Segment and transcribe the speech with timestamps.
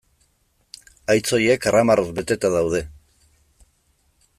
[1.15, 2.85] Haitz horiek karramarroz beteta daude.